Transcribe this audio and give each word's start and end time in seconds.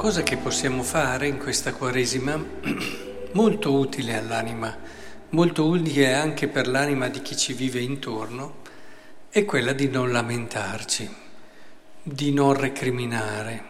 cosa 0.00 0.22
che 0.22 0.38
possiamo 0.38 0.82
fare 0.82 1.26
in 1.26 1.36
questa 1.36 1.74
Quaresima, 1.74 2.42
molto 3.32 3.74
utile 3.74 4.16
all'anima, 4.16 4.74
molto 5.28 5.66
utile 5.66 6.14
anche 6.14 6.48
per 6.48 6.68
l'anima 6.68 7.08
di 7.08 7.20
chi 7.20 7.36
ci 7.36 7.52
vive 7.52 7.80
intorno, 7.80 8.62
è 9.28 9.44
quella 9.44 9.74
di 9.74 9.90
non 9.90 10.10
lamentarci, 10.10 11.14
di 12.02 12.32
non 12.32 12.54
recriminare, 12.54 13.64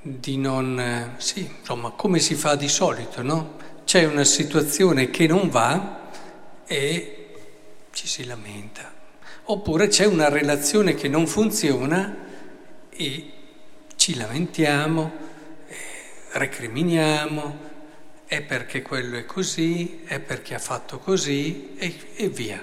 di 0.00 0.38
non... 0.38 1.12
sì, 1.18 1.46
insomma, 1.58 1.90
come 1.90 2.20
si 2.20 2.34
fa 2.36 2.54
di 2.54 2.68
solito, 2.68 3.20
no? 3.20 3.56
C'è 3.84 4.06
una 4.06 4.24
situazione 4.24 5.10
che 5.10 5.26
non 5.26 5.50
va 5.50 6.10
e 6.64 7.34
ci 7.90 8.06
si 8.06 8.24
lamenta. 8.24 8.90
Oppure 9.42 9.88
c'è 9.88 10.06
una 10.06 10.30
relazione 10.30 10.94
che 10.94 11.08
non 11.08 11.26
funziona 11.26 12.16
e 12.88 13.32
ci 13.96 14.14
lamentiamo, 14.16 15.12
eh, 15.12 15.32
recriminiamo, 16.34 17.72
è 18.26 18.40
perché 18.42 18.82
quello 18.82 19.16
è 19.16 19.24
così, 19.24 20.00
è 20.04 20.18
perché 20.18 20.54
ha 20.54 20.58
fatto 20.58 20.98
così 20.98 21.74
e, 21.76 21.94
e 22.16 22.28
via. 22.28 22.62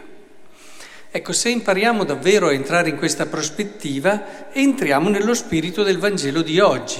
Ecco, 1.13 1.33
se 1.33 1.49
impariamo 1.49 2.03
davvero 2.03 2.47
a 2.47 2.53
entrare 2.53 2.89
in 2.89 2.97
questa 2.97 3.25
prospettiva, 3.25 4.51
entriamo 4.53 5.09
nello 5.09 5.33
spirito 5.33 5.83
del 5.83 5.97
Vangelo 5.97 6.41
di 6.41 6.59
oggi, 6.59 6.99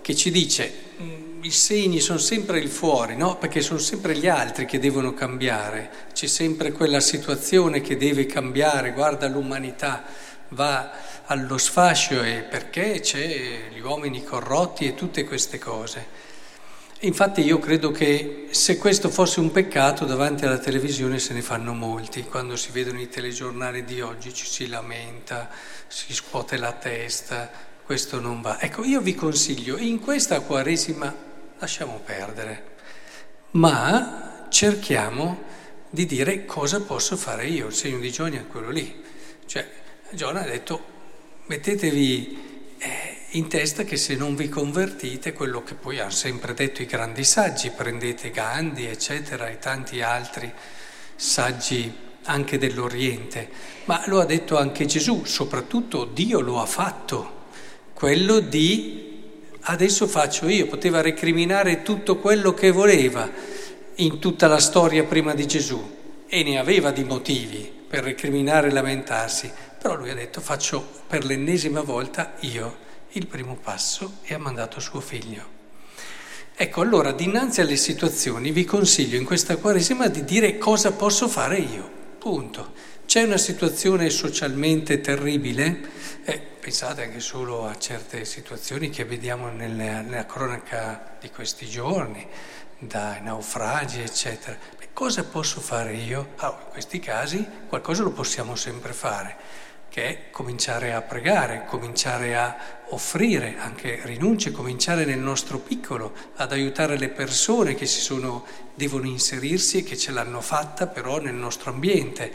che 0.00 0.16
ci 0.16 0.30
dice 0.30 0.72
mm, 1.00 1.44
i 1.44 1.50
segni 1.50 2.00
sono 2.00 2.18
sempre 2.18 2.58
il 2.58 2.68
fuori, 2.68 3.16
no? 3.16 3.36
Perché 3.36 3.60
sono 3.60 3.78
sempre 3.78 4.16
gli 4.16 4.26
altri 4.26 4.66
che 4.66 4.80
devono 4.80 5.14
cambiare, 5.14 5.90
c'è 6.12 6.26
sempre 6.26 6.72
quella 6.72 7.00
situazione 7.00 7.80
che 7.80 7.96
deve 7.96 8.26
cambiare, 8.26 8.92
guarda 8.92 9.28
l'umanità 9.28 10.04
va 10.52 10.90
allo 11.26 11.58
sfascio 11.58 12.22
e 12.22 12.42
perché 12.48 13.00
c'è 13.00 13.70
gli 13.72 13.80
uomini 13.80 14.22
corrotti 14.22 14.86
e 14.86 14.94
tutte 14.94 15.24
queste 15.24 15.58
cose. 15.58 16.20
Infatti 17.00 17.40
io 17.40 17.58
credo 17.58 17.90
che 17.90 18.46
se 18.50 18.78
questo 18.78 19.08
fosse 19.08 19.40
un 19.40 19.50
peccato 19.50 20.04
davanti 20.04 20.44
alla 20.44 20.58
televisione 20.58 21.18
se 21.18 21.34
ne 21.34 21.42
fanno 21.42 21.72
molti, 21.72 22.22
quando 22.22 22.54
si 22.54 22.70
vedono 22.70 23.00
i 23.00 23.08
telegiornali 23.08 23.84
di 23.84 24.00
oggi 24.00 24.32
ci 24.32 24.46
si 24.46 24.68
lamenta, 24.68 25.50
si 25.88 26.14
scuote 26.14 26.56
la 26.58 26.72
testa, 26.72 27.50
questo 27.84 28.20
non 28.20 28.40
va. 28.40 28.60
Ecco, 28.60 28.84
io 28.84 29.00
vi 29.00 29.16
consiglio, 29.16 29.78
in 29.78 29.98
questa 29.98 30.40
Quaresima 30.40 31.12
lasciamo 31.58 32.00
perdere, 32.04 32.76
ma 33.52 34.46
cerchiamo 34.48 35.42
di 35.90 36.06
dire 36.06 36.44
cosa 36.44 36.80
posso 36.82 37.16
fare 37.16 37.46
io, 37.46 37.66
il 37.66 37.74
segno 37.74 37.98
di 37.98 38.12
Giona 38.12 38.36
è 38.36 38.46
quello 38.46 38.70
lì. 38.70 39.02
Cioè, 39.44 39.81
Giona 40.14 40.42
ha 40.42 40.46
detto 40.46 40.84
mettetevi 41.46 42.74
eh, 42.78 43.16
in 43.30 43.48
testa 43.48 43.82
che 43.84 43.96
se 43.96 44.14
non 44.14 44.34
vi 44.34 44.48
convertite, 44.50 45.32
quello 45.32 45.62
che 45.62 45.74
poi 45.74 46.00
hanno 46.00 46.10
sempre 46.10 46.52
detto 46.52 46.82
i 46.82 46.86
grandi 46.86 47.24
saggi, 47.24 47.70
prendete 47.70 48.30
Gandhi, 48.30 48.86
eccetera, 48.86 49.48
e 49.48 49.58
tanti 49.58 50.02
altri 50.02 50.52
saggi 51.16 51.90
anche 52.24 52.58
dell'Oriente, 52.58 53.48
ma 53.86 54.02
lo 54.06 54.20
ha 54.20 54.26
detto 54.26 54.58
anche 54.58 54.84
Gesù, 54.84 55.24
soprattutto 55.24 56.04
Dio 56.04 56.40
lo 56.40 56.60
ha 56.60 56.66
fatto, 56.66 57.40
quello 57.94 58.40
di 58.40 59.10
adesso 59.62 60.06
faccio 60.06 60.46
io, 60.48 60.66
poteva 60.66 61.00
recriminare 61.00 61.82
tutto 61.82 62.18
quello 62.18 62.52
che 62.52 62.70
voleva 62.70 63.30
in 63.96 64.18
tutta 64.18 64.46
la 64.46 64.58
storia 64.58 65.04
prima 65.04 65.34
di 65.34 65.46
Gesù 65.46 66.00
e 66.26 66.42
ne 66.42 66.58
aveva 66.58 66.90
di 66.90 67.04
motivi 67.04 67.80
per 67.88 68.04
recriminare 68.04 68.68
e 68.68 68.72
lamentarsi, 68.72 69.50
però 69.82 69.96
lui 69.96 70.10
ha 70.10 70.14
detto 70.14 70.40
faccio 70.40 70.80
per 71.08 71.24
l'ennesima 71.24 71.80
volta 71.80 72.34
io 72.42 72.90
il 73.14 73.26
primo 73.26 73.56
passo 73.56 74.18
e 74.22 74.32
ha 74.32 74.38
mandato 74.38 74.78
suo 74.78 75.00
figlio. 75.00 75.60
Ecco, 76.54 76.82
allora 76.82 77.10
dinanzi 77.10 77.60
alle 77.60 77.74
situazioni 77.74 78.52
vi 78.52 78.64
consiglio 78.64 79.16
in 79.16 79.24
questa 79.24 79.56
Quaresima 79.56 80.06
di 80.06 80.22
dire 80.22 80.56
cosa 80.56 80.92
posso 80.92 81.26
fare 81.26 81.58
io, 81.58 81.90
punto. 82.16 82.74
C'è 83.06 83.24
una 83.24 83.36
situazione 83.38 84.08
socialmente 84.08 85.00
terribile, 85.00 85.80
eh, 86.24 86.38
pensate 86.38 87.02
anche 87.02 87.18
solo 87.18 87.66
a 87.66 87.76
certe 87.76 88.24
situazioni 88.24 88.88
che 88.88 89.04
vediamo 89.04 89.48
nella, 89.48 90.00
nella 90.00 90.26
cronaca 90.26 91.16
di 91.20 91.28
questi 91.28 91.66
giorni, 91.66 92.24
dai 92.78 93.20
naufragi, 93.20 94.00
eccetera. 94.00 94.56
Beh, 94.78 94.90
cosa 94.92 95.24
posso 95.24 95.60
fare 95.60 95.94
io? 95.94 96.34
Ah, 96.36 96.56
in 96.66 96.70
questi 96.70 97.00
casi 97.00 97.44
qualcosa 97.66 98.04
lo 98.04 98.12
possiamo 98.12 98.54
sempre 98.54 98.92
fare 98.92 99.70
che 99.92 100.08
è 100.08 100.30
cominciare 100.30 100.94
a 100.94 101.02
pregare, 101.02 101.66
cominciare 101.66 102.34
a 102.34 102.56
offrire 102.88 103.56
anche 103.58 104.00
rinunce, 104.04 104.50
cominciare 104.50 105.04
nel 105.04 105.18
nostro 105.18 105.58
piccolo 105.58 106.14
ad 106.36 106.50
aiutare 106.50 106.96
le 106.96 107.10
persone 107.10 107.74
che 107.74 107.84
si 107.84 108.00
sono, 108.00 108.46
devono 108.74 109.06
inserirsi 109.06 109.76
e 109.78 109.82
che 109.82 109.98
ce 109.98 110.10
l'hanno 110.10 110.40
fatta 110.40 110.86
però 110.86 111.20
nel 111.20 111.34
nostro 111.34 111.70
ambiente, 111.70 112.32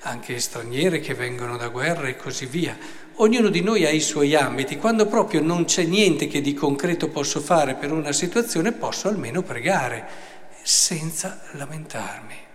anche 0.00 0.40
straniere 0.40 0.98
che 0.98 1.14
vengono 1.14 1.56
da 1.56 1.68
guerra 1.68 2.08
e 2.08 2.16
così 2.16 2.46
via. 2.46 2.76
Ognuno 3.18 3.50
di 3.50 3.60
noi 3.60 3.86
ha 3.86 3.90
i 3.90 4.00
suoi 4.00 4.34
ambiti, 4.34 4.76
quando 4.76 5.06
proprio 5.06 5.40
non 5.40 5.64
c'è 5.64 5.84
niente 5.84 6.26
che 6.26 6.40
di 6.40 6.54
concreto 6.54 7.08
posso 7.08 7.38
fare 7.38 7.76
per 7.76 7.92
una 7.92 8.10
situazione 8.10 8.72
posso 8.72 9.06
almeno 9.06 9.42
pregare 9.42 10.04
senza 10.64 11.40
lamentarmi. 11.52 12.45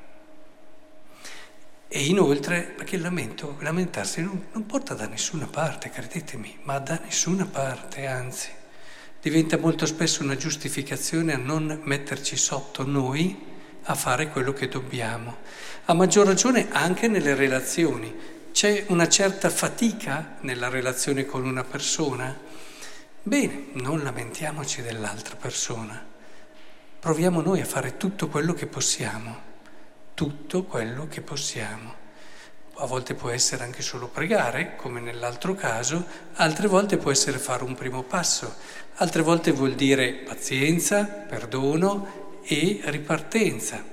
E 1.94 2.06
inoltre, 2.06 2.62
perché 2.62 2.96
il 2.96 3.02
lamento, 3.02 3.57
lamentarsi 3.59 4.22
non, 4.22 4.46
non 4.53 4.66
porta 4.66 4.94
da 4.94 5.07
nessuna 5.07 5.46
parte, 5.46 5.90
credetemi, 5.90 6.59
ma 6.63 6.79
da 6.79 6.97
nessuna 7.03 7.46
parte, 7.46 8.06
anzi, 8.06 8.47
diventa 9.22 9.57
molto 9.57 9.85
spesso 9.85 10.24
una 10.24 10.38
giustificazione 10.38 11.34
a 11.34 11.38
non 11.38 11.81
metterci 11.84 12.38
sotto 12.38 12.85
noi 12.85 13.38
a 13.84 13.94
fare 13.96 14.29
quello 14.29 14.53
che 14.53 14.69
dobbiamo. 14.69 15.40
A 15.84 15.94
maggior 15.94 16.28
ragione 16.28 16.69
anche 16.72 17.09
nelle 17.09 17.35
relazioni. 17.35 18.16
C'è 18.53 18.85
una 18.88 19.09
certa 19.09 19.50
fatica 19.50 20.38
nella 20.40 20.69
relazione 20.69 21.25
con 21.25 21.46
una 21.46 21.66
persona? 21.66 22.40
Bene, 23.22 23.66
non 23.73 24.02
lamentiamoci 24.02 24.81
dell'altra 24.81 25.35
persona. 25.35 26.02
Proviamo 27.02 27.41
noi 27.41 27.59
a 27.59 27.66
fare 27.66 27.97
tutto 27.97 28.29
quello 28.29 28.53
che 28.53 28.68
possiamo 28.68 29.50
tutto 30.22 30.66
quello 30.66 31.08
che 31.08 31.22
possiamo. 31.22 31.96
A 32.76 32.86
volte 32.86 33.16
può 33.16 33.32
essere 33.32 33.64
anche 33.64 33.82
solo 33.82 34.06
pregare, 34.08 34.76
come 34.76 35.00
nell'altro 35.00 35.56
caso, 35.56 36.06
altre 36.34 36.68
volte 36.68 36.98
può 36.98 37.09
essere 37.09 37.40
fare 37.40 37.64
un 37.64 37.74
primo 37.74 38.04
passo, 38.04 38.54
altre 38.98 39.24
volte 39.24 39.50
vuol 39.50 39.74
dire 39.74 40.14
pazienza, 40.14 41.06
perdono 41.06 42.40
e 42.44 42.82
ripartenza. 42.84 43.84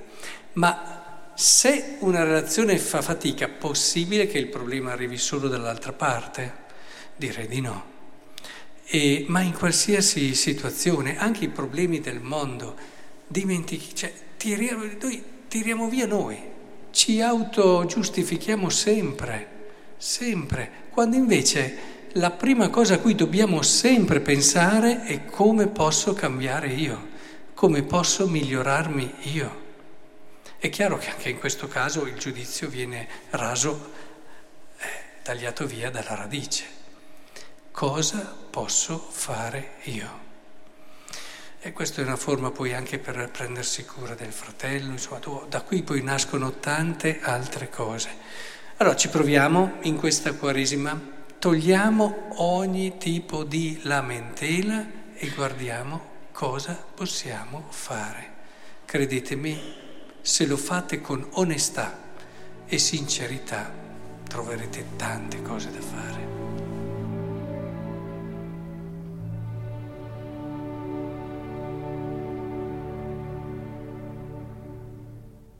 Ma 0.53 1.31
se 1.33 1.95
una 2.01 2.23
relazione 2.23 2.77
fa 2.77 3.01
fatica, 3.01 3.47
possibile 3.47 4.27
che 4.27 4.37
il 4.37 4.49
problema 4.49 4.91
arrivi 4.91 5.17
solo 5.17 5.47
dall'altra 5.47 5.93
parte? 5.93 6.53
Direi 7.15 7.47
di 7.47 7.59
no. 7.59 7.85
E, 8.85 9.25
ma 9.29 9.41
in 9.41 9.53
qualsiasi 9.53 10.35
situazione, 10.35 11.17
anche 11.17 11.45
i 11.45 11.49
problemi 11.49 11.99
del 11.99 12.19
mondo, 12.19 12.75
dimentichi, 13.25 13.95
cioè, 13.95 14.13
tiriamo, 14.37 14.83
noi 15.01 15.37
tiriamo 15.49 15.89
via 15.89 16.05
noi, 16.05 16.39
ci 16.91 17.21
autogiustifichiamo 17.21 18.69
sempre, 18.69 19.47
sempre, 19.97 20.69
quando 20.91 21.15
invece 21.15 21.97
la 22.13 22.29
prima 22.29 22.69
cosa 22.69 22.95
a 22.95 22.99
cui 22.99 23.15
dobbiamo 23.15 23.63
sempre 23.63 24.19
pensare 24.19 25.03
è 25.03 25.25
come 25.25 25.67
posso 25.67 26.13
cambiare 26.13 26.67
io, 26.67 27.07
come 27.55 27.81
posso 27.81 28.27
migliorarmi 28.27 29.13
io. 29.33 29.67
È 30.59 30.69
chiaro 30.69 30.97
che 30.97 31.09
anche 31.09 31.29
in 31.29 31.39
questo 31.39 31.67
caso 31.67 32.05
il 32.05 32.17
giudizio 32.17 32.69
viene 32.69 33.07
raso, 33.31 33.91
eh, 34.77 35.21
tagliato 35.23 35.65
via 35.65 35.89
dalla 35.89 36.15
radice. 36.15 36.65
Cosa 37.71 38.35
posso 38.49 38.99
fare 38.99 39.71
io? 39.83 40.28
E 41.61 41.73
questa 41.73 42.01
è 42.01 42.05
una 42.05 42.15
forma 42.15 42.51
poi 42.51 42.73
anche 42.73 42.99
per 42.99 43.29
prendersi 43.31 43.83
cura 43.83 44.15
del 44.15 44.31
fratello, 44.31 44.91
insomma, 44.91 45.19
da 45.49 45.61
qui 45.61 45.83
poi 45.83 46.01
nascono 46.01 46.53
tante 46.53 47.19
altre 47.21 47.69
cose. 47.69 48.09
Allora 48.77 48.95
ci 48.95 49.09
proviamo 49.09 49.79
in 49.81 49.97
questa 49.97 50.31
Quaresima, 50.33 50.97
togliamo 51.37 52.35
ogni 52.37 52.97
tipo 52.97 53.43
di 53.43 53.81
lamentela 53.83 54.85
e 55.13 55.29
guardiamo 55.31 56.01
cosa 56.31 56.81
possiamo 56.95 57.65
fare. 57.67 58.37
Credetemi, 58.85 59.75
se 60.21 60.45
lo 60.45 60.55
fate 60.55 61.01
con 61.01 61.27
onestà 61.31 61.97
e 62.65 62.77
sincerità, 62.77 63.69
troverete 64.29 64.95
tante 64.95 65.41
cose 65.41 65.69
da 65.71 65.81
fare. 65.81 66.28